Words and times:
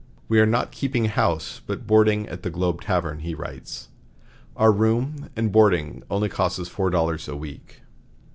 "We 0.27 0.39
are 0.39 0.47
not 0.47 0.71
keeping 0.71 1.05
house, 1.05 1.61
but 1.67 1.85
boarding 1.85 2.27
at 2.27 2.41
the 2.41 2.49
Globe 2.49 2.81
tavern," 2.81 3.19
he 3.19 3.35
writes. 3.35 3.89
"Our 4.55 4.71
room... 4.71 5.29
and 5.35 5.51
boarding 5.51 6.01
only 6.09 6.27
cost 6.27 6.59
us 6.59 6.67
four 6.69 6.89
dollars 6.89 7.27
a 7.27 7.35
week." 7.35 7.81